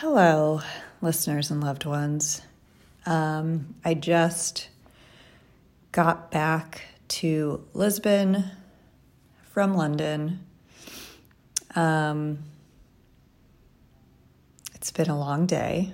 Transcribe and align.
Hello, 0.00 0.60
listeners 1.02 1.50
and 1.50 1.60
loved 1.60 1.84
ones. 1.84 2.40
Um, 3.04 3.74
I 3.84 3.94
just 3.94 4.68
got 5.90 6.30
back 6.30 6.82
to 7.08 7.66
Lisbon 7.74 8.44
from 9.50 9.74
London. 9.74 10.38
Um, 11.74 12.38
it's 14.76 14.92
been 14.92 15.10
a 15.10 15.18
long 15.18 15.46
day, 15.46 15.92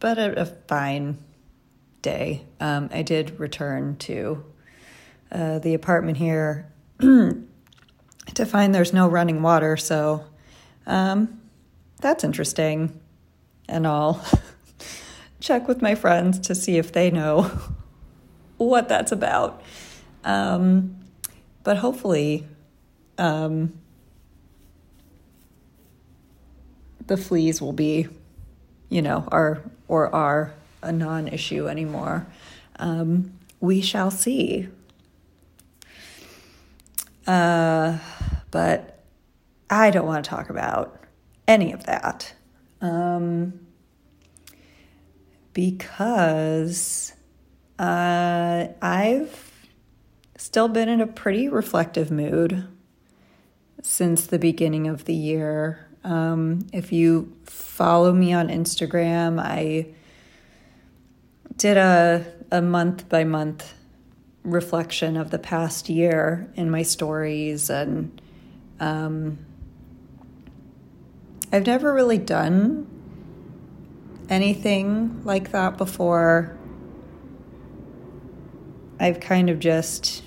but 0.00 0.18
a, 0.18 0.42
a 0.42 0.44
fine 0.44 1.16
day. 2.02 2.44
Um, 2.60 2.90
I 2.92 3.00
did 3.00 3.40
return 3.40 3.96
to 4.00 4.44
uh, 5.32 5.60
the 5.60 5.72
apartment 5.72 6.18
here 6.18 6.70
to 8.34 8.46
find 8.46 8.74
there's 8.74 8.92
no 8.92 9.08
running 9.08 9.42
water, 9.42 9.76
so 9.76 10.24
um, 10.86 11.40
that's 12.00 12.24
interesting 12.24 13.00
and 13.70 13.86
I'll 13.86 14.22
check 15.40 15.68
with 15.68 15.80
my 15.80 15.94
friends 15.94 16.38
to 16.40 16.54
see 16.54 16.76
if 16.76 16.92
they 16.92 17.10
know 17.10 17.42
what 18.58 18.88
that's 18.88 19.12
about. 19.12 19.62
Um, 20.24 20.96
but 21.62 21.78
hopefully, 21.78 22.46
um, 23.16 23.78
the 27.06 27.16
fleas 27.16 27.62
will 27.62 27.72
be, 27.72 28.08
you 28.88 29.00
know, 29.00 29.26
are 29.28 29.62
or 29.88 30.14
are 30.14 30.54
a 30.82 30.92
non-issue 30.92 31.68
anymore. 31.68 32.26
Um, 32.78 33.32
we 33.60 33.80
shall 33.80 34.10
see. 34.10 34.68
Uh, 37.26 37.98
but 38.50 39.04
I 39.68 39.90
don't 39.90 40.06
want 40.06 40.24
to 40.24 40.28
talk 40.28 40.50
about 40.50 40.98
any 41.46 41.72
of 41.72 41.84
that. 41.84 42.34
Um, 42.80 43.60
because 45.52 47.12
uh, 47.78 48.68
I've 48.80 49.66
still 50.36 50.68
been 50.68 50.88
in 50.88 51.00
a 51.00 51.06
pretty 51.06 51.48
reflective 51.48 52.10
mood 52.10 52.66
since 53.82 54.26
the 54.26 54.38
beginning 54.38 54.86
of 54.86 55.04
the 55.04 55.14
year. 55.14 55.88
Um, 56.04 56.66
if 56.72 56.92
you 56.92 57.36
follow 57.44 58.12
me 58.12 58.32
on 58.32 58.48
Instagram, 58.48 59.40
I 59.40 59.88
did 61.56 61.76
a, 61.76 62.24
a 62.50 62.62
month 62.62 63.08
by 63.08 63.24
month 63.24 63.74
reflection 64.42 65.16
of 65.16 65.30
the 65.30 65.38
past 65.38 65.88
year 65.88 66.50
in 66.54 66.70
my 66.70 66.82
stories 66.82 67.68
and 67.68 68.20
um, 68.80 69.38
I've 71.52 71.66
never 71.66 71.92
really 71.92 72.18
done 72.18 72.86
anything 74.28 75.22
like 75.24 75.52
that 75.52 75.76
before. 75.76 76.56
I've 78.98 79.20
kind 79.20 79.50
of 79.50 79.58
just 79.58 80.22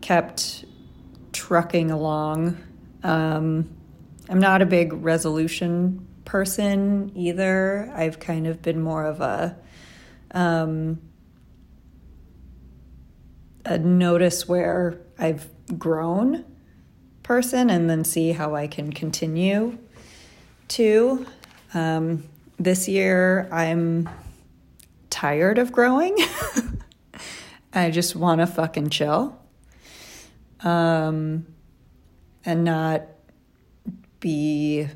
kept 0.00 0.64
trucking 1.32 1.90
along. 1.90 2.58
Um, 3.02 3.68
I'm 4.28 4.38
not 4.38 4.62
a 4.62 4.66
big 4.66 4.92
resolution 4.92 6.06
person 6.24 7.12
either. 7.14 7.92
I've 7.94 8.18
kind 8.18 8.46
of 8.46 8.62
been 8.62 8.80
more 8.80 9.04
of 9.04 9.20
a 9.20 9.56
um, 10.32 11.00
a 13.64 13.78
notice 13.78 14.48
where 14.48 15.00
I've 15.18 15.48
grown 15.78 16.44
person 17.32 17.70
and 17.70 17.88
then 17.88 18.04
see 18.04 18.32
how 18.32 18.54
I 18.54 18.66
can 18.66 18.92
continue 18.92 19.78
to. 20.68 21.24
Um, 21.72 22.24
this 22.58 22.86
year, 22.86 23.48
I'm 23.50 24.06
tired 25.08 25.56
of 25.56 25.72
growing. 25.72 26.14
I 27.72 27.90
just 27.90 28.14
want 28.14 28.42
to 28.42 28.46
fucking 28.46 28.90
chill 28.90 29.34
um, 30.60 31.46
and 32.44 32.64
not 32.64 33.00
be 34.20 34.88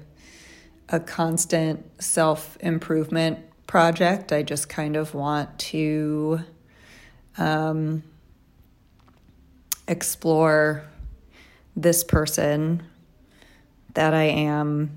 a 0.91 1.01
constant 1.01 2.03
self 2.03 2.59
improvement 2.61 3.39
project. 3.67 4.31
I 4.31 4.43
just 4.43 4.69
kind 4.69 4.95
of 4.95 5.15
want 5.15 5.59
to 5.71 6.41
um, 7.39 8.03
explore 9.89 10.85
this 11.77 12.03
person 12.03 12.83
that 13.95 14.15
I 14.15 14.25
am 14.25 14.91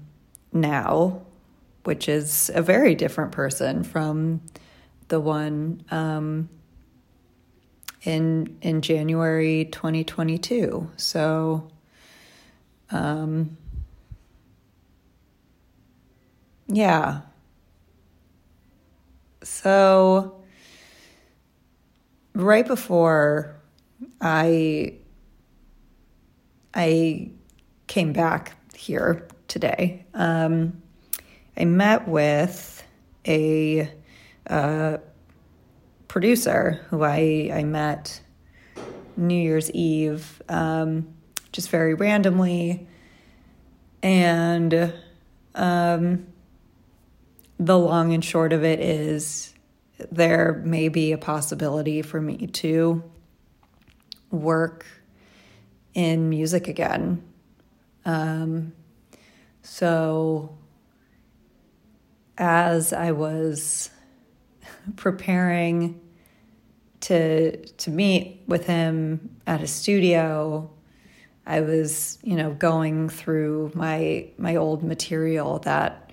now 0.51 1.21
which 1.89 2.07
is 2.07 2.51
a 2.53 2.61
very 2.61 2.93
different 2.93 3.31
person 3.31 3.83
from 3.83 4.41
the 5.07 5.19
one 5.19 5.83
um, 5.89 6.47
in 8.03 8.57
in 8.61 8.81
January 8.81 9.65
2022. 9.65 10.91
So, 10.97 11.67
um, 12.91 13.57
yeah. 16.67 17.21
So, 19.41 20.43
right 22.35 22.67
before 22.67 23.55
I 24.21 24.98
I 26.73 27.31
came 27.87 28.13
back 28.13 28.55
here 28.75 29.27
today. 29.47 30.05
Um, 30.13 30.81
I 31.57 31.65
met 31.65 32.07
with 32.07 32.83
a 33.27 33.91
uh, 34.47 34.97
producer 36.07 36.85
who 36.89 37.03
I, 37.03 37.51
I 37.53 37.63
met 37.63 38.21
New 39.17 39.35
Year's 39.41 39.69
Eve, 39.71 40.41
um, 40.47 41.13
just 41.51 41.69
very 41.69 41.93
randomly. 41.93 42.87
And 44.01 44.93
um, 45.55 46.27
the 47.59 47.77
long 47.77 48.13
and 48.13 48.23
short 48.23 48.53
of 48.53 48.63
it 48.63 48.79
is 48.79 49.53
there 50.11 50.61
may 50.63 50.87
be 50.87 51.11
a 51.11 51.17
possibility 51.17 52.01
for 52.01 52.21
me 52.21 52.47
to 52.47 53.03
work 54.31 54.85
in 55.93 56.29
music 56.29 56.67
again. 56.67 57.23
Um, 58.05 58.73
so 59.61 60.57
as 62.37 62.93
I 62.93 63.11
was 63.11 63.89
preparing 64.95 65.99
to 67.01 67.55
to 67.55 67.91
meet 67.91 68.41
with 68.47 68.65
him 68.65 69.37
at 69.47 69.61
his 69.61 69.71
studio, 69.71 70.69
I 71.45 71.61
was, 71.61 72.19
you 72.23 72.35
know, 72.35 72.51
going 72.53 73.09
through 73.09 73.71
my 73.73 74.27
my 74.37 74.55
old 74.55 74.83
material 74.83 75.59
that 75.59 76.11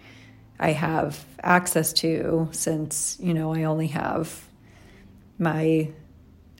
I 0.58 0.72
have 0.72 1.24
access 1.42 1.92
to 1.94 2.48
since, 2.52 3.18
you 3.20 3.34
know, 3.34 3.54
I 3.54 3.64
only 3.64 3.88
have 3.88 4.44
my 5.38 5.90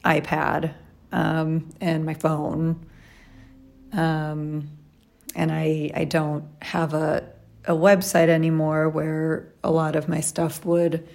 iPad 0.05 0.75
um, 1.13 1.71
and 1.81 2.05
my 2.05 2.15
phone. 2.15 2.85
Um, 3.93 4.69
and 5.35 5.53
I 5.53 5.91
I 5.95 6.05
don't 6.05 6.45
have 6.63 6.95
a 6.95 7.29
a 7.67 7.73
website 7.73 8.29
anymore 8.29 8.89
where 8.89 9.53
a 9.65 9.71
lot 9.71 9.97
of 9.97 10.09
my 10.09 10.21
stuff 10.21 10.65
would 10.65 11.07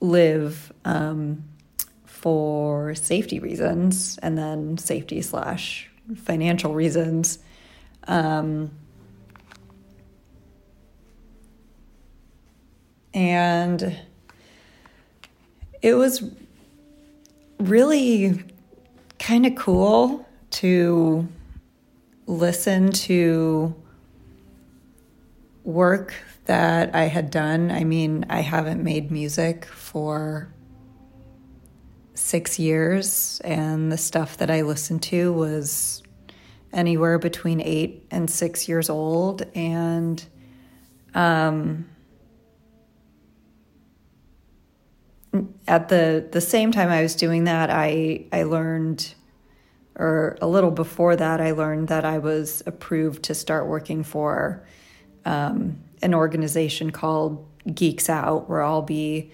live 0.00 0.72
um, 0.84 1.44
for 2.04 2.94
safety 2.94 3.38
reasons 3.38 4.18
and 4.22 4.36
then 4.36 4.76
safety 4.76 5.22
slash 5.22 5.88
financial 6.16 6.74
reasons. 6.74 7.38
Um, 8.08 8.72
and 13.14 13.96
it 15.82 15.94
was 15.94 16.22
really 17.58 18.42
kind 19.18 19.46
of 19.46 19.54
cool 19.54 20.26
to 20.50 21.28
listen 22.30 22.92
to 22.92 23.74
work 25.64 26.14
that 26.46 26.94
I 26.94 27.04
had 27.04 27.30
done. 27.30 27.70
I 27.70 27.84
mean, 27.84 28.24
I 28.30 28.40
haven't 28.40 28.82
made 28.82 29.10
music 29.10 29.64
for 29.64 30.52
six 32.14 32.58
years, 32.58 33.40
and 33.44 33.90
the 33.90 33.98
stuff 33.98 34.36
that 34.38 34.50
I 34.50 34.62
listened 34.62 35.02
to 35.04 35.32
was 35.32 36.02
anywhere 36.72 37.18
between 37.18 37.60
eight 37.60 38.06
and 38.10 38.30
six 38.30 38.68
years 38.68 38.88
old. 38.88 39.42
And 39.54 40.24
um, 41.14 41.88
at 45.66 45.88
the 45.88 46.28
the 46.30 46.40
same 46.40 46.70
time 46.70 46.90
I 46.90 47.02
was 47.02 47.16
doing 47.16 47.44
that, 47.44 47.70
I 47.70 48.26
I 48.32 48.44
learned 48.44 49.14
or 50.00 50.38
a 50.40 50.48
little 50.48 50.70
before 50.70 51.14
that, 51.14 51.40
I 51.40 51.50
learned 51.52 51.88
that 51.88 52.06
I 52.06 52.18
was 52.18 52.62
approved 52.64 53.24
to 53.24 53.34
start 53.34 53.66
working 53.66 54.02
for 54.02 54.66
um, 55.26 55.78
an 56.00 56.14
organization 56.14 56.90
called 56.90 57.46
Geeks 57.74 58.08
Out, 58.08 58.48
where 58.48 58.62
I'll 58.62 58.80
be 58.80 59.30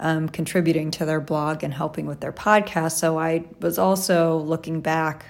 um, 0.00 0.28
contributing 0.28 0.90
to 0.92 1.04
their 1.04 1.20
blog 1.20 1.62
and 1.62 1.72
helping 1.72 2.06
with 2.06 2.18
their 2.18 2.32
podcast. 2.32 2.92
So 2.92 3.16
I 3.16 3.44
was 3.60 3.78
also 3.78 4.38
looking 4.38 4.80
back 4.80 5.24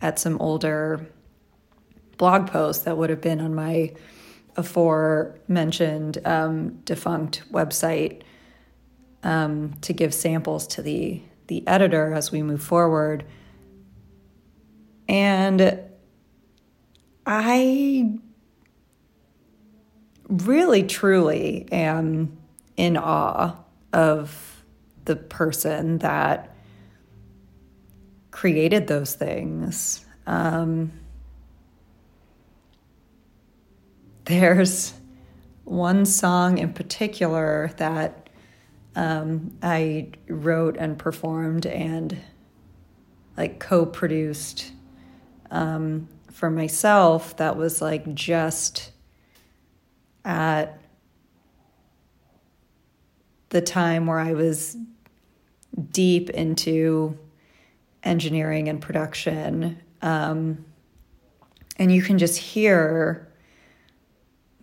at 0.00 0.18
some 0.18 0.38
older 0.40 1.06
blog 2.16 2.46
posts 2.46 2.84
that 2.84 2.96
would 2.96 3.10
have 3.10 3.20
been 3.20 3.40
on 3.40 3.54
my 3.54 3.92
aforementioned 4.56 6.18
um, 6.24 6.80
defunct 6.84 7.42
website 7.52 8.22
um, 9.22 9.74
to 9.82 9.92
give 9.92 10.14
samples 10.14 10.66
to 10.68 10.82
the 10.82 11.22
the 11.48 11.66
editor 11.66 12.14
as 12.14 12.32
we 12.32 12.42
move 12.42 12.62
forward. 12.62 13.24
And 15.12 15.78
I 17.26 18.18
really 20.26 20.84
truly 20.84 21.68
am 21.70 22.38
in 22.78 22.96
awe 22.96 23.56
of 23.92 24.64
the 25.04 25.14
person 25.14 25.98
that 25.98 26.56
created 28.30 28.86
those 28.86 29.12
things. 29.12 30.06
Um, 30.26 30.92
there's 34.24 34.94
one 35.64 36.06
song 36.06 36.56
in 36.56 36.72
particular 36.72 37.70
that 37.76 38.30
um, 38.96 39.58
I 39.62 40.12
wrote 40.26 40.78
and 40.78 40.98
performed 40.98 41.66
and 41.66 42.16
like 43.36 43.60
co 43.60 43.84
produced 43.84 44.72
um, 45.52 46.08
for 46.32 46.50
myself 46.50 47.36
that 47.36 47.56
was 47.56 47.80
like 47.80 48.12
just 48.14 48.90
at 50.24 50.80
the 53.50 53.60
time 53.60 54.06
where 54.06 54.18
I 54.18 54.32
was 54.32 54.76
deep 55.90 56.30
into 56.30 57.18
engineering 58.02 58.68
and 58.68 58.80
production. 58.80 59.78
Um, 60.00 60.64
and 61.76 61.92
you 61.92 62.02
can 62.02 62.18
just 62.18 62.38
hear 62.38 63.28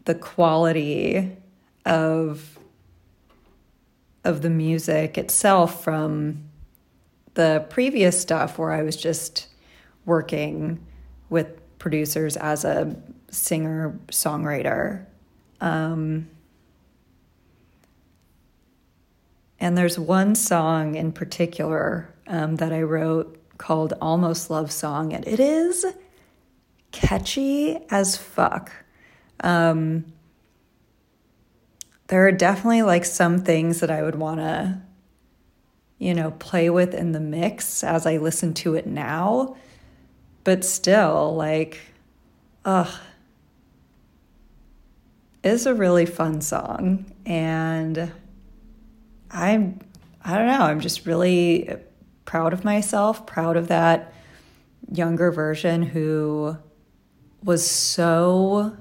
the 0.05 0.15
quality 0.15 1.37
of 1.85 2.57
of 4.25 4.41
the 4.41 4.49
music 4.49 5.17
itself 5.17 5.83
from 5.83 6.43
the 7.35 7.65
previous 7.69 8.19
stuff 8.19 8.57
where 8.57 8.71
I 8.71 8.83
was 8.83 8.97
just 8.97 9.48
working 10.05 10.85
with 11.29 11.59
producers 11.79 12.37
as 12.37 12.65
a 12.65 12.95
singer 13.29 13.97
songwriter. 14.07 15.05
Um, 15.61 16.29
and 19.59 19.77
there's 19.77 19.99
one 19.99 20.35
song 20.35 20.95
in 20.95 21.11
particular 21.11 22.13
um, 22.27 22.57
that 22.57 22.71
I 22.71 22.81
wrote 22.81 23.35
called 23.57 23.93
Almost 24.01 24.49
Love 24.49 24.71
Song, 24.71 25.13
and 25.13 25.27
it 25.27 25.39
is 25.39 25.85
catchy 26.91 27.77
as 27.89 28.15
fuck. 28.15 28.71
Um, 29.41 30.05
there 32.07 32.25
are 32.25 32.31
definitely 32.31 32.81
like 32.81 33.05
some 33.05 33.39
things 33.39 33.81
that 33.81 33.91
I 33.91 34.01
would 34.01 34.15
want 34.15 34.39
to, 34.39 34.81
you 35.99 36.13
know, 36.13 36.31
play 36.31 36.69
with 36.69 36.95
in 36.95 37.11
the 37.11 37.19
mix 37.19 37.83
as 37.83 38.05
I 38.05 38.17
listen 38.17 38.53
to 38.55 38.75
it 38.75 38.87
now. 38.87 39.55
But 40.43 40.63
still, 40.63 41.35
like, 41.35 41.79
ugh, 42.65 42.91
it's 45.43 45.65
a 45.65 45.73
really 45.73 46.05
fun 46.05 46.41
song. 46.41 47.05
And 47.25 48.11
I'm, 49.31 49.79
I 50.23 50.37
don't 50.37 50.47
know, 50.47 50.61
I'm 50.61 50.79
just 50.79 51.05
really 51.05 51.75
proud 52.25 52.53
of 52.53 52.63
myself, 52.63 53.25
proud 53.25 53.57
of 53.57 53.67
that 53.69 54.13
younger 54.91 55.31
version 55.31 55.83
who 55.83 56.57
was 57.43 57.65
so 57.65 58.75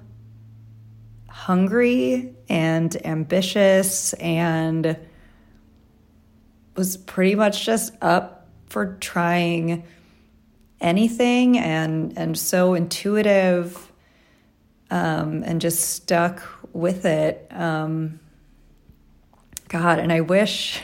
hungry 1.29 2.35
and 2.49 2.97
ambitious 3.07 4.13
and 4.15 4.97
was 6.77 6.97
pretty 6.97 7.35
much 7.35 7.65
just 7.65 7.95
up 8.03 8.49
for 8.67 8.97
trying 9.01 9.85
anything 10.81 11.59
and 11.59 12.17
and 12.17 12.39
so 12.39 12.75
intuitive 12.75 13.93
um, 14.91 15.43
and 15.45 15.61
just 15.61 15.81
stuck 15.91 16.43
with 16.73 17.05
it. 17.05 17.47
Um, 17.51 18.21
God, 19.69 19.99
and 19.99 20.13
I 20.13 20.21
wish 20.21 20.81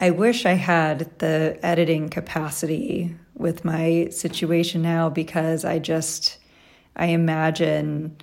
I 0.00 0.10
wish 0.10 0.46
I 0.46 0.54
had 0.54 1.18
the 1.18 1.58
editing 1.62 2.08
capacity 2.08 3.16
with 3.34 3.64
my 3.64 4.08
situation 4.10 4.82
now 4.82 5.10
because 5.10 5.64
I 5.64 5.78
just 5.78 6.38
I 6.96 7.06
imagine 7.06 8.16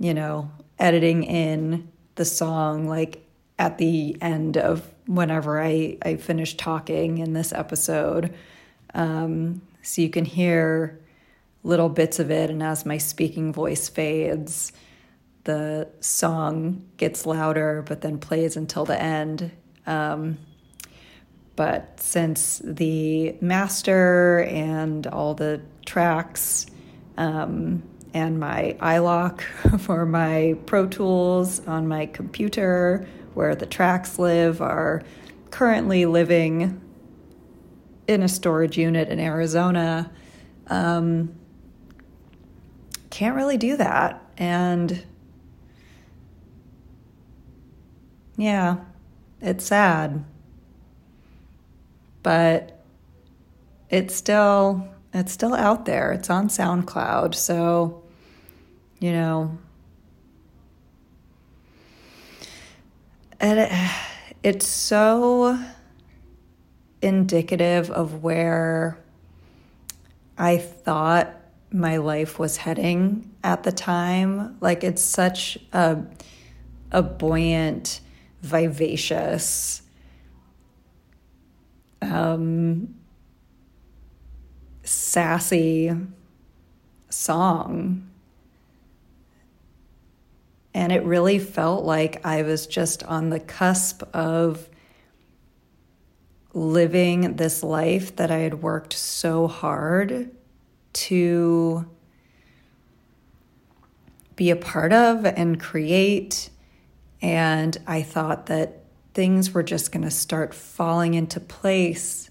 you 0.00 0.14
know, 0.14 0.50
editing 0.78 1.22
in 1.22 1.92
the 2.16 2.24
song 2.24 2.88
like 2.88 3.22
at 3.58 3.76
the 3.78 4.16
end 4.20 4.56
of 4.56 4.92
whenever 5.06 5.62
I, 5.62 5.98
I 6.02 6.16
finish 6.16 6.56
talking 6.56 7.18
in 7.18 7.34
this 7.34 7.52
episode. 7.52 8.34
Um, 8.94 9.62
so 9.82 10.02
you 10.02 10.10
can 10.10 10.24
hear 10.24 11.00
little 11.62 11.88
bits 11.88 12.18
of 12.18 12.30
it, 12.30 12.50
and 12.50 12.62
as 12.62 12.86
my 12.86 12.98
speaking 12.98 13.52
voice 13.52 13.88
fades, 13.88 14.72
the 15.44 15.88
song 16.00 16.84
gets 16.96 17.26
louder 17.26 17.82
but 17.86 18.02
then 18.02 18.18
plays 18.18 18.56
until 18.56 18.84
the 18.84 19.00
end. 19.00 19.50
Um, 19.86 20.38
but 21.56 22.00
since 22.00 22.60
the 22.64 23.36
master 23.40 24.44
and 24.48 25.06
all 25.06 25.34
the 25.34 25.60
tracks 25.84 26.66
um, 27.16 27.82
and 28.14 28.38
my 28.38 28.76
iLok 28.80 29.42
for 29.80 30.06
my 30.06 30.56
Pro 30.66 30.86
Tools 30.86 31.66
on 31.66 31.86
my 31.88 32.06
computer, 32.06 33.06
where 33.34 33.54
the 33.54 33.66
tracks 33.66 34.18
live, 34.18 34.62
are 34.62 35.02
currently 35.50 36.06
living 36.06 36.80
in 38.10 38.24
a 38.24 38.28
storage 38.28 38.76
unit 38.76 39.08
in 39.08 39.20
Arizona. 39.20 40.10
Um, 40.66 41.32
can't 43.10 43.36
really 43.36 43.56
do 43.56 43.76
that. 43.76 44.20
And 44.36 45.04
yeah, 48.36 48.78
it's 49.40 49.64
sad. 49.64 50.24
But 52.24 52.82
it's 53.88 54.14
still 54.14 54.88
it's 55.14 55.32
still 55.32 55.54
out 55.54 55.84
there. 55.84 56.12
It's 56.12 56.30
on 56.30 56.48
SoundCloud. 56.48 57.34
So, 57.36 58.02
you 58.98 59.12
know, 59.12 59.56
and 63.38 63.60
it, 63.60 63.72
it's 64.42 64.66
so 64.66 65.58
indicative 67.02 67.90
of 67.90 68.22
where 68.22 68.98
I 70.36 70.58
thought 70.58 71.34
my 71.72 71.98
life 71.98 72.38
was 72.38 72.56
heading 72.56 73.30
at 73.44 73.62
the 73.62 73.72
time. 73.72 74.56
Like 74.60 74.84
it's 74.84 75.02
such 75.02 75.58
a 75.72 76.02
a 76.92 77.02
buoyant, 77.02 78.00
vivacious, 78.42 79.82
um, 82.02 82.94
sassy 84.82 85.92
song. 87.10 88.06
And 90.72 90.92
it 90.92 91.04
really 91.04 91.38
felt 91.38 91.84
like 91.84 92.24
I 92.24 92.42
was 92.42 92.66
just 92.66 93.02
on 93.04 93.30
the 93.30 93.40
cusp 93.40 94.02
of 94.14 94.69
living 96.52 97.36
this 97.36 97.62
life 97.62 98.16
that 98.16 98.30
I 98.30 98.38
had 98.38 98.62
worked 98.62 98.92
so 98.92 99.46
hard 99.46 100.30
to 100.92 101.88
be 104.36 104.50
a 104.50 104.56
part 104.56 104.92
of 104.92 105.24
and 105.24 105.60
create. 105.60 106.50
And 107.22 107.76
I 107.86 108.02
thought 108.02 108.46
that 108.46 108.82
things 109.14 109.52
were 109.52 109.62
just 109.62 109.92
going 109.92 110.02
to 110.02 110.10
start 110.10 110.54
falling 110.54 111.14
into 111.14 111.40
place. 111.40 112.30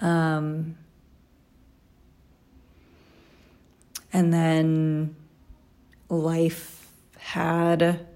Um, 0.00 0.76
And 4.12 4.32
then 4.32 5.14
life 6.08 6.88
had 7.18 8.06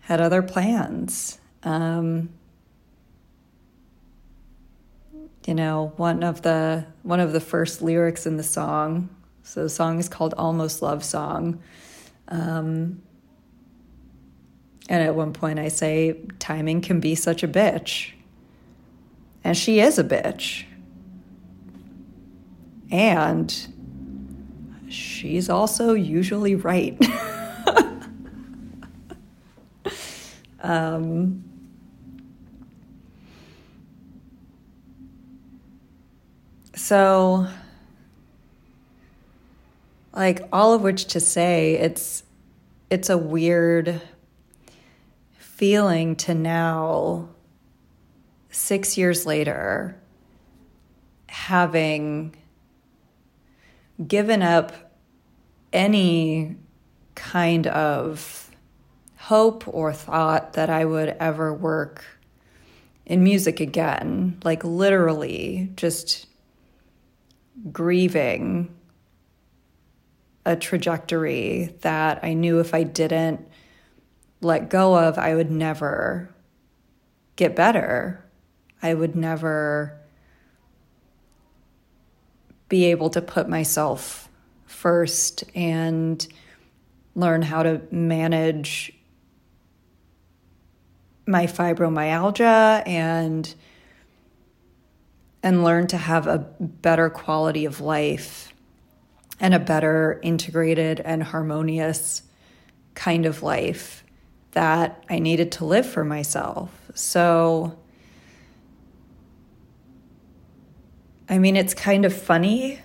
had 0.00 0.20
other 0.20 0.42
plans. 0.42 1.38
Um, 1.62 2.30
you 5.46 5.54
know, 5.54 5.92
one 5.96 6.22
of 6.22 6.42
the 6.42 6.86
one 7.02 7.20
of 7.20 7.32
the 7.32 7.40
first 7.40 7.82
lyrics 7.82 8.26
in 8.26 8.36
the 8.36 8.42
song. 8.42 9.08
So 9.42 9.62
the 9.62 9.68
song 9.68 9.98
is 9.98 10.08
called 10.08 10.34
Almost 10.38 10.80
Love 10.80 11.04
Song. 11.04 11.62
Um, 12.28 13.02
and 14.88 15.02
at 15.02 15.14
one 15.14 15.32
point 15.32 15.58
I 15.58 15.68
say, 15.68 16.18
timing 16.38 16.80
can 16.80 17.00
be 17.00 17.14
such 17.14 17.42
a 17.42 17.48
bitch. 17.48 18.12
And 19.42 19.56
she 19.56 19.80
is 19.80 19.98
a 19.98 20.04
bitch. 20.04 20.64
And 22.90 23.54
she's 24.88 25.50
also 25.50 25.92
usually 25.92 26.54
right. 26.54 26.96
um, 30.62 31.44
so, 36.84 37.46
like 40.12 40.46
all 40.52 40.74
of 40.74 40.82
which 40.82 41.06
to 41.06 41.18
say, 41.18 41.76
it's 41.76 42.24
it's 42.90 43.08
a 43.08 43.16
weird 43.16 44.02
feeling 45.38 46.14
to 46.16 46.34
now, 46.34 47.30
six 48.50 48.98
years 48.98 49.24
later, 49.24 49.98
having 51.26 52.36
given 54.06 54.42
up 54.42 54.92
any 55.72 56.54
kind 57.14 57.66
of 57.66 58.50
hope 59.16 59.66
or 59.66 59.90
thought 59.90 60.52
that 60.52 60.68
I 60.68 60.84
would 60.84 61.16
ever 61.18 61.54
work 61.54 62.04
in 63.06 63.24
music 63.24 63.58
again, 63.58 64.38
like 64.44 64.62
literally 64.64 65.70
just 65.76 66.26
grieving 67.72 68.74
a 70.46 70.56
trajectory 70.56 71.74
that 71.80 72.20
I 72.22 72.34
knew 72.34 72.60
if 72.60 72.74
I 72.74 72.82
didn't 72.82 73.46
let 74.40 74.68
go 74.68 74.96
of, 74.96 75.18
I 75.18 75.34
would 75.34 75.50
never 75.50 76.28
get 77.36 77.56
better. 77.56 78.24
I 78.82 78.92
would 78.92 79.16
never 79.16 79.98
be 82.68 82.86
able 82.86 83.08
to 83.10 83.22
put 83.22 83.48
myself 83.48 84.28
first 84.66 85.44
and 85.54 86.26
learn 87.14 87.42
how 87.42 87.62
to 87.62 87.80
manage 87.90 88.92
my 91.26 91.46
fibromyalgia 91.46 92.86
and 92.86 93.54
and 95.44 95.62
learn 95.62 95.86
to 95.86 95.98
have 95.98 96.26
a 96.26 96.38
better 96.58 97.10
quality 97.10 97.66
of 97.66 97.80
life 97.80 98.52
and 99.38 99.52
a 99.52 99.58
better 99.58 100.18
integrated 100.22 101.00
and 101.00 101.22
harmonious 101.22 102.22
kind 102.94 103.26
of 103.26 103.42
life 103.42 104.04
that 104.52 105.04
I 105.10 105.18
needed 105.18 105.52
to 105.52 105.66
live 105.66 105.84
for 105.84 106.02
myself. 106.02 106.70
So 106.94 107.78
I 111.28 111.38
mean, 111.38 111.56
it's 111.56 111.74
kind 111.74 112.06
of 112.06 112.14
funny 112.14 112.78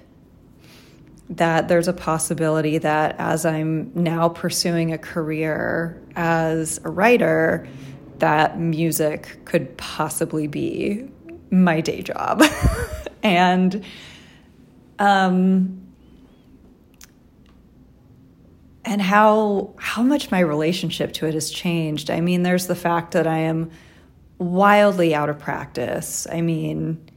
that 1.30 1.68
there's 1.68 1.88
a 1.88 1.94
possibility 1.94 2.78
that 2.80 3.16
as 3.20 3.46
I'm 3.46 3.92
now 3.94 4.28
pursuing 4.30 4.92
a 4.92 4.98
career 4.98 6.02
as 6.16 6.80
a 6.84 6.90
writer, 6.90 7.68
that 8.18 8.60
music 8.60 9.46
could 9.46 9.78
possibly 9.78 10.48
be 10.48 11.10
my 11.52 11.82
day 11.82 12.02
job. 12.02 12.44
and 13.24 13.84
um 14.98 15.80
and 18.86 19.02
how 19.02 19.74
how 19.78 20.02
much 20.02 20.32
my 20.32 20.40
relationship 20.40 21.14
to 21.14 21.28
it 21.28 21.34
has 21.34 21.52
changed. 21.52 22.10
I 22.10 22.22
mean, 22.22 22.44
there's 22.44 22.68
the 22.68 22.76
fact 22.76 23.12
that 23.12 23.28
I 23.28 23.40
am 23.40 23.70
wildly 24.40 25.14
out 25.14 25.30
of 25.30 25.38
practice. 25.38 26.26
I 26.32 26.42
mean, 26.42 27.10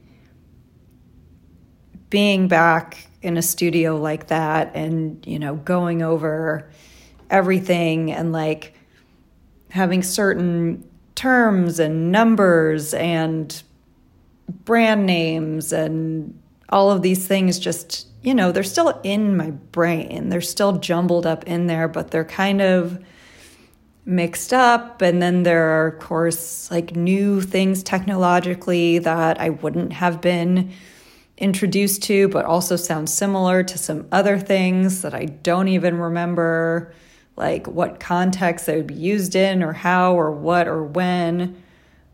being 2.09 2.47
back 2.47 3.07
in 3.23 3.37
a 3.37 3.41
studio 3.41 3.97
like 3.97 4.27
that 4.27 4.75
and, 4.75 5.25
you 5.25 5.39
know, 5.39 5.55
going 5.55 6.03
over 6.03 6.69
everything 7.29 8.11
and 8.11 8.31
like 8.31 8.75
having 9.69 10.03
certain 10.03 10.87
terms 11.15 11.79
and 11.79 12.11
numbers 12.11 12.93
and 12.93 13.63
brand 14.49 15.05
names 15.05 15.73
and 15.73 16.39
all 16.69 16.91
of 16.91 17.01
these 17.01 17.27
things 17.27 17.59
just, 17.59 18.07
you 18.21 18.33
know, 18.33 18.51
they're 18.51 18.63
still 18.63 18.99
in 19.03 19.37
my 19.37 19.51
brain. 19.51 20.29
They're 20.29 20.41
still 20.41 20.77
jumbled 20.79 21.25
up 21.25 21.43
in 21.45 21.67
there, 21.67 21.87
but 21.87 22.11
they're 22.11 22.25
kind 22.25 22.61
of 22.61 23.03
mixed 24.05 24.53
up. 24.53 25.01
And 25.01 25.21
then 25.21 25.43
there 25.43 25.69
are, 25.69 25.87
of 25.87 25.99
course, 25.99 26.69
like 26.71 26.95
new 26.95 27.41
things 27.41 27.83
technologically 27.83 28.99
that 28.99 29.39
I 29.39 29.49
wouldn't 29.49 29.93
have 29.93 30.21
been 30.21 30.71
introduced 31.37 32.03
to, 32.03 32.27
but 32.29 32.45
also 32.45 32.75
sounds 32.75 33.13
similar 33.13 33.63
to 33.63 33.77
some 33.77 34.07
other 34.11 34.37
things 34.39 35.01
that 35.01 35.13
I 35.13 35.25
don't 35.25 35.67
even 35.67 35.97
remember, 35.97 36.93
like 37.35 37.67
what 37.67 37.99
context 37.99 38.65
they 38.65 38.77
would 38.77 38.87
be 38.87 38.93
used 38.93 39.35
in, 39.35 39.63
or 39.63 39.73
how, 39.73 40.15
or 40.15 40.31
what, 40.31 40.67
or 40.67 40.83
when. 40.83 41.61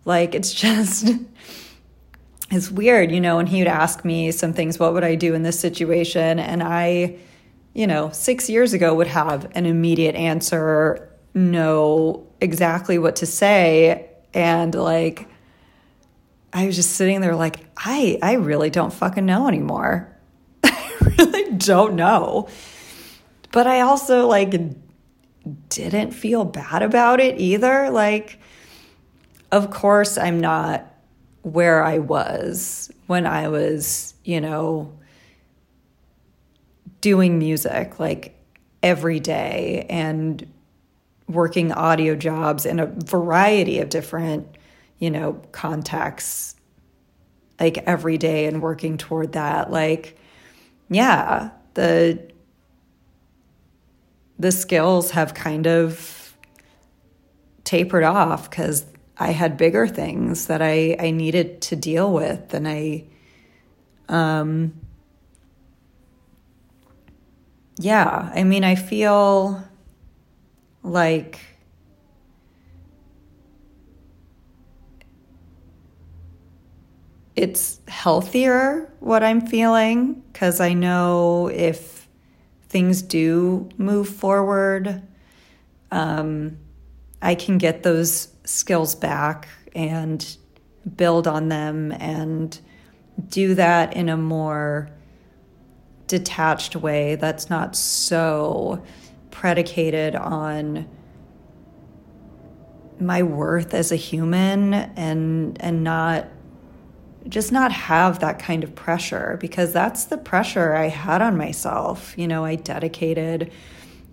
Like, 0.05 0.35
it's 0.35 0.53
just, 0.65 1.09
it's 2.51 2.71
weird, 2.71 3.11
you 3.11 3.21
know. 3.21 3.39
And 3.39 3.47
he 3.47 3.59
would 3.59 3.67
ask 3.67 4.03
me 4.03 4.31
some 4.31 4.53
things, 4.53 4.79
what 4.79 4.93
would 4.93 5.03
I 5.03 5.15
do 5.15 5.33
in 5.33 5.43
this 5.43 5.59
situation? 5.59 6.39
And 6.39 6.63
I, 6.63 7.17
you 7.73 7.87
know, 7.87 8.09
six 8.11 8.49
years 8.49 8.73
ago 8.73 8.95
would 8.95 9.07
have 9.07 9.51
an 9.55 9.65
immediate 9.65 10.15
answer, 10.15 11.11
know 11.33 12.27
exactly 12.41 12.97
what 12.97 13.17
to 13.17 13.25
say, 13.25 14.09
and 14.33 14.73
like, 14.75 15.27
I 16.51 16.65
was 16.65 16.75
just 16.75 16.93
sitting 16.93 17.21
there 17.21 17.35
like, 17.35 17.65
I, 17.77 18.17
I 18.21 18.33
really 18.33 18.69
don't 18.69 18.91
fucking 18.91 19.25
know 19.25 19.47
anymore. 19.47 20.15
I 20.63 20.91
really 21.17 21.51
don't 21.51 21.95
know. 21.95 22.47
But 23.51 23.67
I 23.67 23.81
also 23.81 24.27
like 24.27 24.55
didn't 25.69 26.11
feel 26.11 26.45
bad 26.45 26.81
about 26.81 27.19
it 27.19 27.39
either. 27.39 27.89
Like, 27.89 28.39
of 29.51 29.69
course, 29.71 30.17
I'm 30.17 30.39
not 30.39 30.88
where 31.41 31.83
I 31.83 31.99
was 31.99 32.91
when 33.07 33.25
I 33.25 33.47
was, 33.47 34.13
you 34.23 34.41
know, 34.41 34.93
doing 37.01 37.39
music 37.39 37.99
like 37.99 38.35
every 38.83 39.19
day 39.19 39.85
and 39.89 40.51
working 41.27 41.71
audio 41.71 42.15
jobs 42.15 42.65
in 42.65 42.79
a 42.79 42.85
variety 42.85 43.79
of 43.79 43.89
different 43.89 44.57
you 44.99 45.09
know, 45.09 45.41
contexts 45.53 46.55
like 47.59 47.77
every 47.79 48.17
day 48.17 48.45
and 48.45 48.61
working 48.61 48.97
toward 48.97 49.33
that. 49.33 49.71
Like, 49.71 50.17
yeah, 50.89 51.49
the 51.73 52.29
the 54.37 54.51
skills 54.51 55.11
have 55.11 55.33
kind 55.33 55.67
of 55.67 56.37
tapered 57.63 58.03
off 58.03 58.49
because 58.49 58.85
I 59.19 59.31
had 59.31 59.57
bigger 59.57 59.87
things 59.87 60.47
that 60.47 60.61
I, 60.61 60.95
I 60.99 61.11
needed 61.11 61.61
to 61.63 61.75
deal 61.75 62.11
with 62.13 62.53
and 62.53 62.67
I 62.67 63.05
um 64.07 64.73
yeah, 67.77 68.31
I 68.33 68.43
mean 68.43 68.63
I 68.63 68.75
feel 68.75 69.63
like 70.83 71.39
it's 77.35 77.79
healthier 77.87 78.91
what 78.99 79.23
I'm 79.23 79.39
feeling 79.39 80.21
because 80.33 80.59
I 80.59 80.73
know 80.73 81.47
if 81.47 82.05
things 82.67 83.01
do 83.01 83.69
move 83.77 84.09
forward, 84.09 85.01
um, 85.89 86.57
I 87.21 87.35
can 87.35 87.57
get 87.57 87.83
those 87.83 88.27
skills 88.49 88.95
back 88.95 89.47
and 89.75 90.37
build 90.95 91.27
on 91.27 91.49
them 91.49 91.91
and 91.93 92.59
do 93.29 93.53
that 93.55 93.95
in 93.95 94.09
a 94.09 94.17
more 94.17 94.89
detached 96.07 96.75
way 96.75 97.15
that's 97.15 97.49
not 97.49 97.75
so 97.75 98.83
predicated 99.29 100.15
on 100.15 100.87
my 102.99 103.21
worth 103.21 103.73
as 103.73 103.91
a 103.91 103.95
human 103.95 104.73
and 104.73 105.61
and 105.61 105.83
not 105.83 106.27
just 107.27 107.51
not 107.51 107.71
have 107.71 108.19
that 108.19 108.39
kind 108.39 108.63
of 108.63 108.73
pressure 108.73 109.37
because 109.39 109.71
that's 109.71 110.05
the 110.05 110.17
pressure 110.17 110.73
I 110.73 110.87
had 110.87 111.21
on 111.21 111.37
myself. 111.37 112.17
You 112.17 112.27
know, 112.27 112.43
I 112.43 112.55
dedicated 112.55 113.51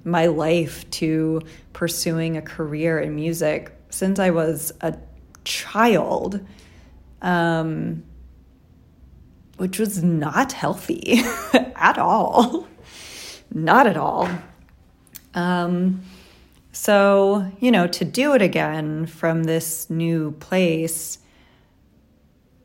my 0.05 0.27
life 0.27 0.89
to 0.91 1.41
pursuing 1.73 2.37
a 2.37 2.43
career 2.43 2.99
in 2.99 3.15
music 3.15 3.76
since 3.91 4.19
I 4.19 4.31
was 4.31 4.73
a 4.81 4.97
child. 5.45 6.47
Um, 7.23 8.05
which 9.57 9.79
was 9.79 10.03
not 10.03 10.53
healthy 10.53 11.21
at 11.77 11.99
all. 11.99 12.67
not 13.53 13.87
at 13.87 13.97
all. 13.97 14.29
Um, 15.35 16.03
so, 16.73 17.51
you 17.59 17.71
know, 17.71 17.87
to 17.87 18.05
do 18.05 18.35
it 18.35 18.43
again 18.43 19.07
from 19.07 19.45
this 19.45 19.89
new 19.89 20.33
place 20.33 21.19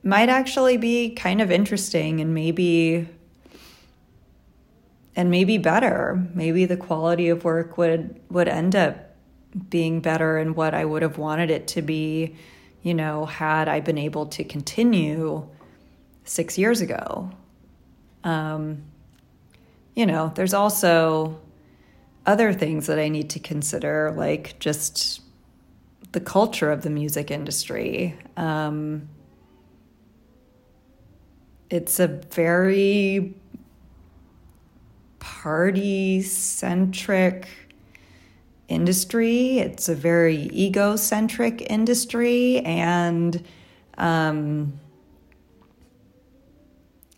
might 0.04 0.30
actually 0.30 0.78
be 0.78 1.12
kind 1.12 1.42
of 1.42 1.52
interesting 1.52 2.20
and 2.20 2.34
maybe 2.34 3.08
and 5.16 5.30
maybe 5.30 5.58
better. 5.58 6.28
Maybe 6.34 6.66
the 6.66 6.78
quality 6.78 7.30
of 7.30 7.44
work 7.44 7.78
would 7.78 8.20
would 8.30 8.48
end 8.48 8.76
up 8.76 9.11
being 9.70 10.00
better 10.02 10.38
and 10.38 10.56
what 10.56 10.74
I 10.74 10.86
would 10.86 11.02
have 11.02 11.18
wanted 11.18 11.50
it 11.50 11.68
to 11.70 11.82
be, 11.82 12.36
you 12.84 12.94
know, 12.94 13.26
had 13.26 13.68
I 13.68 13.80
been 13.80 13.98
able 13.98 14.28
to 14.28 14.44
continue 14.44 15.48
6 16.24 16.58
years 16.58 16.82
ago. 16.82 17.32
Um 18.24 18.84
you 19.96 20.06
know, 20.06 20.32
there's 20.36 20.54
also 20.54 21.40
other 22.26 22.54
things 22.54 22.88
that 22.88 23.00
I 23.00 23.10
need 23.10 23.30
to 23.32 23.40
consider, 23.40 24.14
like 24.16 24.58
just 24.60 25.22
the 26.12 26.20
culture 26.20 26.72
of 26.72 26.82
the 26.84 26.90
music 26.90 27.32
industry. 27.32 28.18
Um, 28.38 29.10
it's 31.70 32.00
a 32.00 32.08
very 32.08 33.34
party 35.20 36.22
centric 36.22 37.48
industry, 38.72 39.60
it's 39.60 39.90
a 39.90 39.96
very 39.96 40.50
egocentric 40.54 41.70
industry, 41.70 42.60
and 42.60 43.44
um, 43.98 44.80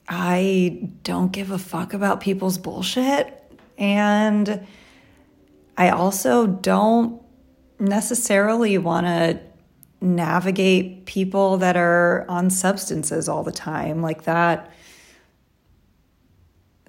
I 0.08 0.90
don't 1.04 1.32
give 1.32 1.52
a 1.52 1.58
fuck 1.58 1.94
about 1.94 2.22
people's 2.22 2.58
bullshit. 2.58 3.40
And 3.78 4.68
I 5.78 5.90
also 5.90 6.46
don't 6.46 7.22
necessarily 7.80 8.78
want 8.78 9.08
to 9.08 9.40
navigate 10.02 11.06
people 11.06 11.58
that 11.58 11.78
are 11.78 12.26
on 12.28 12.50
substances 12.50 13.30
all 13.30 13.44
the 13.44 13.52
time. 13.52 14.02
Like 14.02 14.24
that 14.24 14.72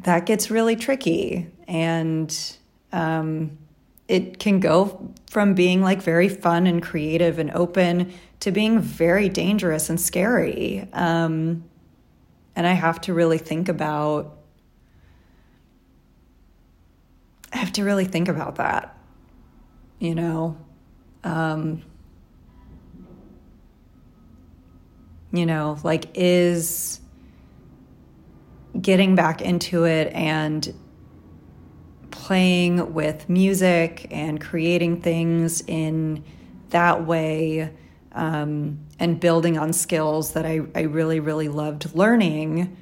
that 0.02 0.26
gets 0.26 0.50
really 0.50 0.76
tricky. 0.76 1.50
And 1.66 2.36
um, 2.92 3.56
it 4.06 4.38
can 4.38 4.60
go 4.60 5.12
from 5.30 5.54
being 5.54 5.82
like 5.82 6.02
very 6.02 6.28
fun 6.28 6.66
and 6.66 6.82
creative 6.82 7.38
and 7.38 7.50
open 7.52 8.12
to 8.40 8.50
being 8.50 8.78
very 8.78 9.28
dangerous 9.28 9.88
and 9.88 10.00
scary 10.00 10.86
um, 10.92 11.64
and 12.54 12.66
i 12.66 12.72
have 12.72 13.00
to 13.00 13.14
really 13.14 13.38
think 13.38 13.68
about 13.68 14.38
I 17.54 17.58
have 17.58 17.72
to 17.74 17.84
really 17.84 18.04
think 18.04 18.28
about 18.28 18.56
that, 18.56 18.98
you 20.00 20.16
know. 20.16 20.56
Um, 21.22 21.82
you 25.32 25.46
know, 25.46 25.78
like, 25.84 26.06
is 26.14 27.00
getting 28.78 29.14
back 29.14 29.40
into 29.40 29.84
it 29.84 30.12
and 30.12 30.74
playing 32.14 32.94
with 32.94 33.28
music 33.28 34.06
and 34.10 34.40
creating 34.40 35.00
things 35.02 35.62
in 35.66 36.24
that 36.70 37.06
way 37.06 37.72
um, 38.12 38.78
and 39.00 39.18
building 39.18 39.58
on 39.58 39.72
skills 39.72 40.32
that 40.34 40.46
I, 40.46 40.60
I 40.74 40.82
really, 40.82 41.18
really 41.20 41.48
loved 41.48 41.94
learning 41.94 42.76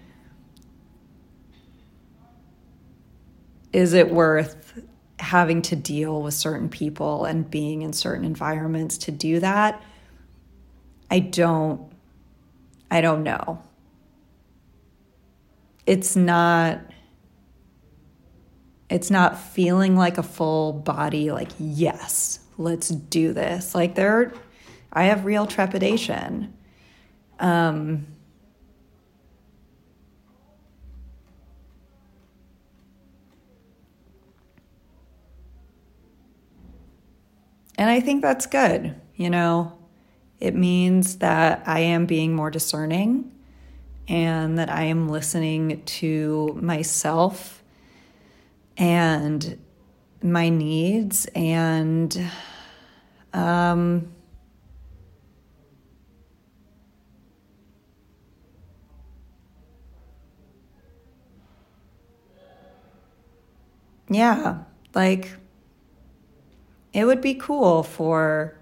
is 3.72 3.94
it 3.94 4.10
worth 4.10 4.82
having 5.18 5.62
to 5.62 5.74
deal 5.74 6.20
with 6.22 6.34
certain 6.34 6.68
people 6.68 7.24
and 7.24 7.50
being 7.50 7.82
in 7.82 7.92
certain 7.92 8.24
environments 8.24 8.98
to 8.98 9.10
do 9.10 9.40
that? 9.40 9.82
I 11.10 11.20
don't 11.20 11.90
I 12.90 13.00
don't 13.00 13.22
know. 13.22 13.62
It's 15.86 16.14
not 16.14 16.80
it's 18.92 19.10
not 19.10 19.38
feeling 19.40 19.96
like 19.96 20.18
a 20.18 20.22
full 20.22 20.72
body 20.72 21.30
like 21.30 21.50
yes, 21.58 22.40
let's 22.58 22.88
do 22.88 23.32
this. 23.32 23.74
Like 23.74 23.94
there 23.94 24.32
I 24.92 25.04
have 25.04 25.24
real 25.24 25.46
trepidation. 25.46 26.52
Um 27.38 28.06
And 37.78 37.90
I 37.90 38.00
think 38.00 38.22
that's 38.22 38.46
good. 38.46 38.94
You 39.16 39.30
know, 39.30 39.76
it 40.38 40.54
means 40.54 41.16
that 41.16 41.62
I 41.66 41.80
am 41.80 42.06
being 42.06 42.34
more 42.34 42.50
discerning 42.50 43.32
and 44.06 44.58
that 44.58 44.70
I 44.70 44.84
am 44.84 45.08
listening 45.08 45.82
to 45.84 46.58
myself 46.60 47.61
and 48.76 49.58
my 50.22 50.48
needs 50.48 51.26
and 51.34 52.30
um, 53.32 54.12
yeah, 64.08 64.58
like 64.94 65.30
it 66.92 67.04
would 67.04 67.20
be 67.20 67.34
cool 67.34 67.82
for 67.82 68.56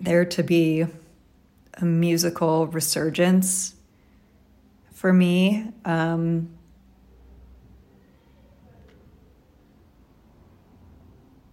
there 0.00 0.24
to 0.24 0.42
be 0.42 0.84
a 1.74 1.84
musical 1.84 2.66
resurgence 2.66 3.74
for 4.92 5.12
me. 5.12 5.68
Um, 5.84 6.48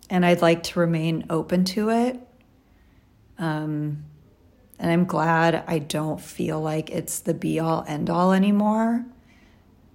and 0.09 0.25
I'd 0.25 0.41
like 0.41 0.63
to 0.63 0.79
remain 0.79 1.25
open 1.29 1.65
to 1.65 1.89
it. 1.89 2.19
Um, 3.37 4.05
and 4.79 4.91
I'm 4.91 5.05
glad 5.05 5.63
I 5.67 5.79
don't 5.79 6.19
feel 6.19 6.59
like 6.61 6.89
it's 6.89 7.19
the 7.19 7.33
be 7.33 7.59
all 7.59 7.83
end 7.87 8.09
all 8.09 8.31
anymore. 8.31 9.05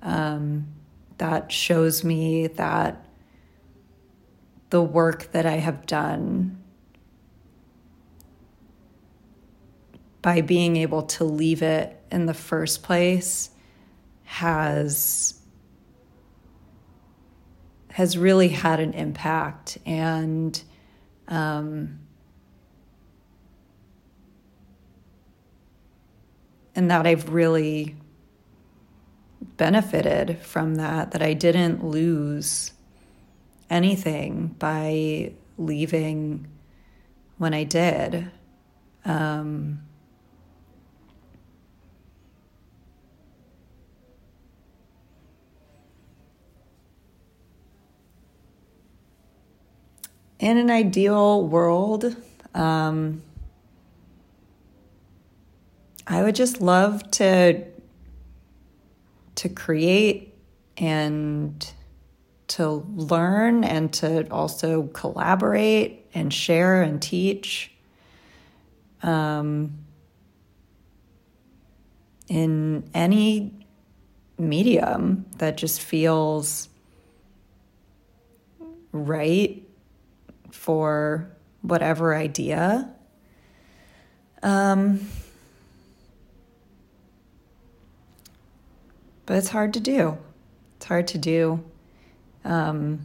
Um, 0.02 0.68
that 1.18 1.50
shows 1.50 2.04
me 2.04 2.48
that 2.48 3.04
the 4.70 4.82
work 4.82 5.32
that 5.32 5.46
I 5.46 5.56
have 5.56 5.86
done 5.86 6.62
by 10.20 10.40
being 10.40 10.76
able 10.76 11.02
to 11.02 11.24
leave 11.24 11.62
it 11.62 12.00
in 12.10 12.26
the 12.26 12.34
first 12.34 12.82
place 12.82 13.50
has 14.24 15.38
has 17.94 18.18
really 18.18 18.48
had 18.48 18.80
an 18.80 18.92
impact 18.92 19.78
and 19.86 20.64
um, 21.28 22.00
and 26.74 26.90
that 26.90 27.06
I've 27.06 27.28
really 27.32 27.94
benefited 29.56 30.40
from 30.40 30.74
that 30.74 31.12
that 31.12 31.22
I 31.22 31.34
didn't 31.34 31.84
lose 31.84 32.72
anything 33.70 34.56
by 34.58 35.32
leaving 35.56 36.48
when 37.38 37.54
I 37.54 37.62
did. 37.62 38.28
Um, 39.04 39.83
in 50.38 50.58
an 50.58 50.70
ideal 50.70 51.46
world, 51.46 52.16
um, 52.54 53.22
I 56.06 56.22
would 56.22 56.34
just 56.34 56.60
love 56.60 57.10
to 57.12 57.64
to 59.36 59.48
create 59.48 60.34
and 60.76 61.72
to 62.46 62.86
learn 62.94 63.64
and 63.64 63.92
to 63.94 64.30
also 64.30 64.84
collaborate 64.88 66.06
and 66.14 66.32
share 66.32 66.82
and 66.82 67.02
teach 67.02 67.72
um, 69.02 69.76
in 72.28 72.88
any 72.94 73.52
medium 74.38 75.26
that 75.38 75.56
just 75.56 75.80
feels 75.80 76.68
right 78.92 79.66
for 80.54 81.28
whatever 81.62 82.14
idea. 82.14 82.88
Um, 84.42 85.00
but 89.26 89.36
it's 89.36 89.48
hard 89.48 89.74
to 89.74 89.80
do. 89.80 90.16
It's 90.76 90.86
hard 90.86 91.08
to 91.08 91.18
do. 91.18 91.64
Um, 92.44 93.00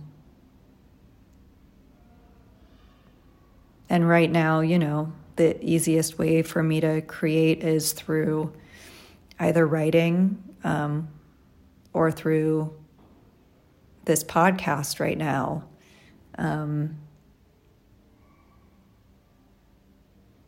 and 3.89 4.07
right 4.07 4.31
now, 4.31 4.59
you 4.59 4.77
know, 4.77 5.11
the 5.37 5.61
easiest 5.65 6.19
way 6.19 6.43
for 6.43 6.61
me 6.61 6.81
to 6.81 7.01
create 7.01 7.63
is 7.63 7.93
through 7.93 8.53
either 9.39 9.65
writing 9.65 10.43
um, 10.63 11.07
or 11.93 12.11
through 12.11 12.73
this 14.05 14.23
podcast 14.23 14.99
right 14.99 15.17
now. 15.17 15.63
Um, 16.37 16.97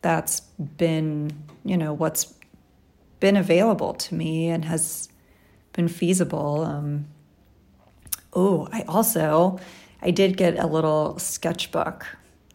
that's 0.02 0.40
been, 0.40 1.30
you 1.64 1.76
know, 1.76 1.92
what's 1.92 2.34
been 3.20 3.36
available 3.36 3.94
to 3.94 4.14
me 4.14 4.48
and 4.48 4.64
has 4.64 5.08
been 5.72 5.88
feasible. 5.88 6.62
Um, 6.62 7.06
oh, 8.32 8.68
I 8.72 8.82
also 8.82 9.58
I 10.02 10.10
did 10.10 10.36
get 10.36 10.58
a 10.58 10.66
little 10.66 11.18
sketchbook 11.18 12.06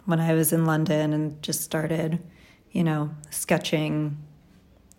when 0.06 0.20
I 0.20 0.34
was 0.34 0.52
in 0.52 0.66
London 0.66 1.14
and 1.14 1.42
just 1.42 1.62
started, 1.62 2.20
you 2.72 2.84
know, 2.84 3.12
sketching 3.30 4.18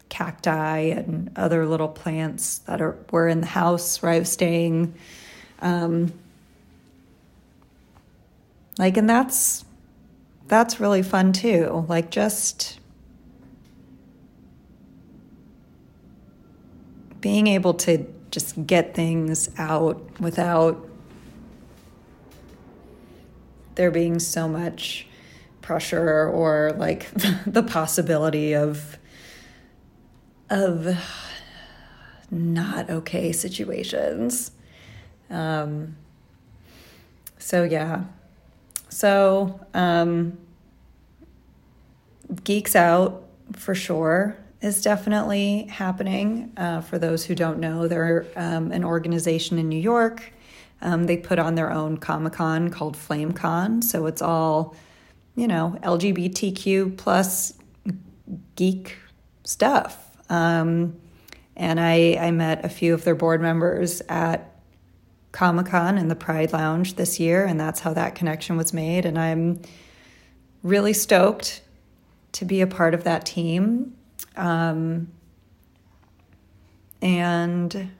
cacti 0.08 0.78
and 0.78 1.30
other 1.36 1.66
little 1.66 1.88
plants 1.88 2.58
that 2.60 2.80
are 2.80 2.96
were 3.10 3.28
in 3.28 3.42
the 3.42 3.46
house 3.46 4.00
where 4.00 4.12
I 4.12 4.18
was 4.18 4.32
staying. 4.32 4.94
Um, 5.60 6.12
like, 8.78 8.96
and 8.96 9.10
that's 9.10 9.64
that's 10.48 10.80
really 10.80 11.02
fun 11.02 11.32
too. 11.32 11.84
Like, 11.88 12.10
just 12.10 12.80
being 17.20 17.46
able 17.46 17.74
to 17.74 18.06
just 18.30 18.66
get 18.66 18.94
things 18.94 19.50
out 19.58 20.20
without 20.20 20.86
there 23.74 23.90
being 23.90 24.18
so 24.18 24.48
much 24.48 25.06
pressure 25.62 26.28
or 26.28 26.72
like 26.76 27.10
the 27.46 27.62
possibility 27.62 28.54
of 28.54 28.98
of 30.50 30.96
not 32.30 32.88
okay 32.90 33.32
situations. 33.32 34.50
Um, 35.30 35.96
so 37.38 37.64
yeah. 37.64 38.04
So 38.98 39.60
um, 39.74 40.36
geeks 42.42 42.74
out 42.74 43.28
for 43.52 43.72
sure 43.72 44.36
is 44.60 44.82
definitely 44.82 45.68
happening. 45.70 46.52
Uh, 46.56 46.80
for 46.80 46.98
those 46.98 47.24
who 47.24 47.36
don't 47.36 47.60
know, 47.60 47.86
they're 47.86 48.26
um, 48.34 48.72
an 48.72 48.82
organization 48.82 49.56
in 49.56 49.68
New 49.68 49.78
York. 49.78 50.32
Um, 50.82 51.04
they 51.04 51.16
put 51.16 51.38
on 51.38 51.54
their 51.54 51.70
own 51.70 51.98
Comic 51.98 52.32
Con 52.32 52.70
called 52.70 52.96
FlameCon. 52.96 53.84
So 53.84 54.06
it's 54.06 54.20
all, 54.20 54.74
you 55.36 55.46
know, 55.46 55.78
LGBTQ 55.84 56.96
plus 56.96 57.52
geek 58.56 58.96
stuff. 59.44 60.10
Um, 60.28 60.96
and 61.54 61.78
I, 61.78 62.18
I 62.20 62.32
met 62.32 62.64
a 62.64 62.68
few 62.68 62.94
of 62.94 63.04
their 63.04 63.14
board 63.14 63.40
members 63.40 64.02
at 64.08 64.57
Comic 65.32 65.66
Con 65.66 65.98
in 65.98 66.08
the 66.08 66.16
Pride 66.16 66.52
Lounge 66.52 66.94
this 66.94 67.20
year, 67.20 67.44
and 67.44 67.60
that's 67.60 67.80
how 67.80 67.92
that 67.94 68.14
connection 68.14 68.56
was 68.56 68.72
made. 68.72 69.04
And 69.04 69.18
I'm 69.18 69.60
really 70.62 70.92
stoked 70.92 71.62
to 72.32 72.44
be 72.44 72.60
a 72.60 72.66
part 72.66 72.94
of 72.94 73.04
that 73.04 73.26
team. 73.26 73.96
Um, 74.36 75.08
and 77.00 77.90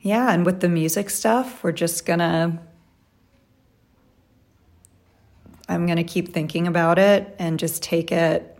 yeah, 0.00 0.32
and 0.32 0.46
with 0.46 0.60
the 0.60 0.68
music 0.68 1.10
stuff, 1.10 1.64
we're 1.64 1.72
just 1.72 2.06
gonna, 2.06 2.62
I'm 5.68 5.86
gonna 5.86 6.04
keep 6.04 6.32
thinking 6.32 6.66
about 6.66 6.98
it 6.98 7.34
and 7.38 7.58
just 7.58 7.82
take 7.82 8.12
it 8.12 8.56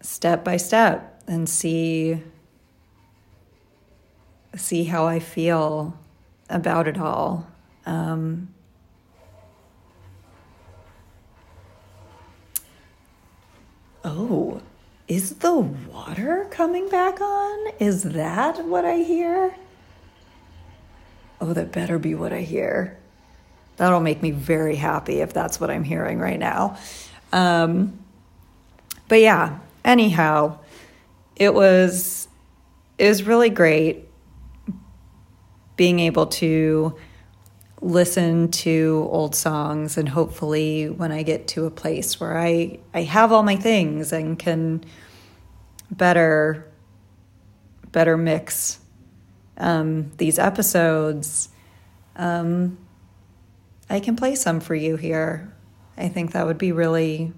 step 0.00 0.44
by 0.44 0.56
step 0.56 1.22
and 1.26 1.48
see 1.48 2.22
see 4.56 4.84
how 4.84 5.06
I 5.06 5.18
feel 5.18 5.98
about 6.48 6.88
it 6.88 6.98
all. 6.98 7.46
Um, 7.84 8.48
Oh, 14.08 14.62
is 15.08 15.34
the 15.36 15.52
water 15.52 16.46
coming 16.52 16.88
back 16.88 17.20
on? 17.20 17.72
Is 17.80 18.04
that 18.04 18.64
what 18.64 18.84
I 18.84 18.98
hear? 18.98 19.56
Oh, 21.40 21.52
that 21.52 21.72
better 21.72 21.98
be 21.98 22.14
what 22.14 22.32
I 22.32 22.42
hear. 22.42 22.96
That'll 23.78 23.98
make 23.98 24.22
me 24.22 24.30
very 24.30 24.76
happy 24.76 25.20
if 25.22 25.32
that's 25.32 25.60
what 25.60 25.70
I'm 25.70 25.82
hearing 25.82 26.20
right 26.20 26.38
now. 26.38 26.78
Um, 27.32 27.98
but 29.08 29.20
yeah, 29.20 29.58
anyhow, 29.84 30.60
it 31.34 31.52
was 31.52 32.28
it 32.98 33.08
was 33.08 33.24
really 33.24 33.50
great 33.50 34.05
being 35.76 36.00
able 36.00 36.26
to 36.26 36.96
listen 37.80 38.50
to 38.50 39.06
old 39.10 39.34
songs 39.34 39.98
and 39.98 40.08
hopefully 40.08 40.88
when 40.88 41.12
I 41.12 41.22
get 41.22 41.46
to 41.48 41.66
a 41.66 41.70
place 41.70 42.18
where 42.18 42.38
I, 42.38 42.78
I 42.94 43.02
have 43.02 43.32
all 43.32 43.42
my 43.42 43.56
things 43.56 44.12
and 44.12 44.38
can 44.38 44.84
better 45.90 46.66
better 47.92 48.16
mix 48.16 48.80
um, 49.58 50.10
these 50.18 50.38
episodes, 50.38 51.48
um, 52.16 52.78
I 53.88 54.00
can 54.00 54.16
play 54.16 54.34
some 54.34 54.60
for 54.60 54.74
you 54.74 54.96
here. 54.96 55.52
I 55.96 56.08
think 56.08 56.32
that 56.32 56.46
would 56.46 56.58
be 56.58 56.72
really, 56.72 57.32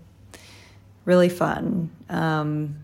really 1.04 1.28
fun. 1.28 1.90
Um, 2.08 2.80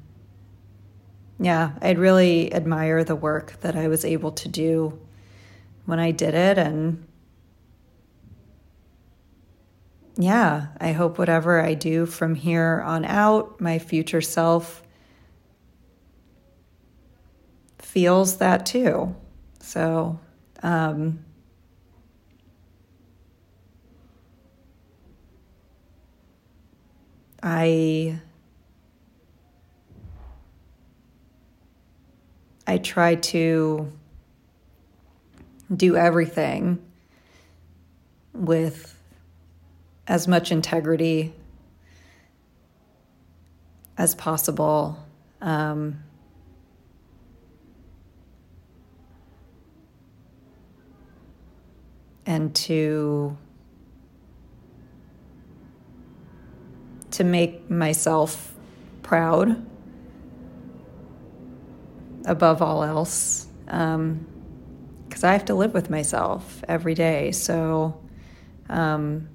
yeah, 1.40 1.72
I'd 1.82 1.98
really 1.98 2.54
admire 2.54 3.02
the 3.02 3.16
work 3.16 3.60
that 3.62 3.74
I 3.74 3.88
was 3.88 4.04
able 4.04 4.30
to 4.32 4.48
do 4.48 4.98
when 5.86 5.98
I 5.98 6.10
did 6.10 6.34
it 6.34 6.58
and 6.58 7.06
yeah, 10.16 10.68
I 10.80 10.92
hope 10.92 11.18
whatever 11.18 11.60
I 11.60 11.74
do 11.74 12.06
from 12.06 12.34
here 12.36 12.82
on 12.86 13.04
out, 13.04 13.60
my 13.60 13.78
future 13.78 14.20
self 14.20 14.82
feels 17.78 18.36
that 18.36 18.64
too. 18.64 19.14
So, 19.60 20.20
um, 20.62 21.24
I 27.42 28.18
I 32.66 32.78
try 32.78 33.16
to 33.16 33.92
do 35.76 35.96
everything 35.96 36.78
with 38.32 38.98
as 40.06 40.28
much 40.28 40.52
integrity 40.52 41.32
as 43.96 44.14
possible. 44.14 44.98
Um, 45.40 46.02
and 52.26 52.54
to 52.54 53.36
to 57.10 57.22
make 57.22 57.70
myself 57.70 58.54
proud 59.02 59.64
above 62.24 62.60
all 62.60 62.82
else 62.82 63.46
because 65.14 65.22
I 65.22 65.32
have 65.32 65.44
to 65.44 65.54
live 65.54 65.74
with 65.74 65.90
myself 65.90 66.64
every 66.66 66.94
day. 66.94 67.30
So 67.30 68.02
um, 68.68 69.28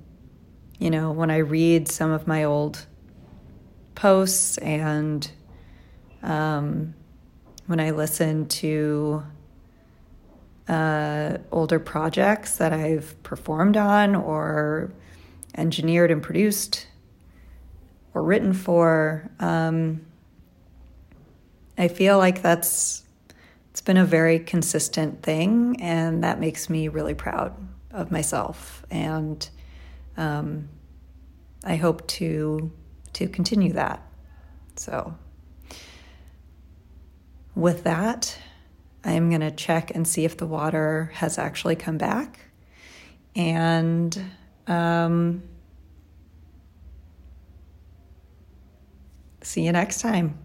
you 0.78 0.90
know, 0.90 1.14
when 1.14 1.32
I 1.32 1.38
read 1.38 1.88
some 1.88 2.12
of 2.12 2.28
my 2.28 2.44
old 2.44 2.86
posts 3.96 4.58
and 4.58 5.32
um, 6.22 6.94
when 7.68 7.80
I 7.80 7.92
listen 7.92 8.50
to 8.50 9.24
uh, 10.68 11.38
older 11.50 11.80
projects 11.80 12.58
that 12.58 12.74
I've 12.74 13.16
performed 13.24 13.78
on 13.78 14.16
or 14.16 14.92
engineered 15.56 16.12
and 16.12 16.22
produced 16.22 16.88
or 18.14 18.22
written 18.22 18.52
for, 18.52 19.32
um, 19.40 20.06
I 21.78 21.88
feel 21.88 22.18
like 22.18 22.42
that's 22.42 23.06
it's 23.80 23.86
been 23.86 23.96
a 23.96 24.04
very 24.04 24.40
consistent 24.40 25.24
thing, 25.24 25.78
and 25.80 26.22
that 26.26 26.38
makes 26.38 26.70
me 26.70 26.90
really 26.90 27.14
proud 27.14 27.56
of 27.92 28.12
myself 28.12 28.86
and 28.92 29.50
um, 30.18 30.68
I 31.64 31.78
hope 31.78 32.06
to 32.08 32.74
to 33.14 33.30
continue 33.30 33.72
that. 33.72 34.06
So, 34.76 35.16
with 37.56 37.86
that, 37.86 38.38
I'm 39.06 39.30
going 39.30 39.40
to 39.40 39.52
check 39.52 39.96
and 39.96 40.06
see 40.06 40.26
if 40.26 40.36
the 40.36 40.46
water 40.46 41.12
has 41.14 41.38
actually 41.38 41.78
come 41.78 41.98
back. 41.98 42.38
And 43.34 44.26
um, 44.68 45.42
see 49.42 49.66
you 49.66 49.72
next 49.72 50.02
time. 50.02 50.38